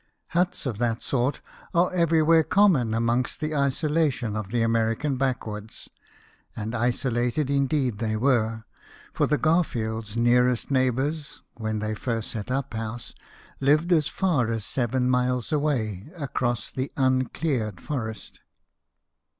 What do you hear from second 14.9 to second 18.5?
miles away, across the uncleared forest.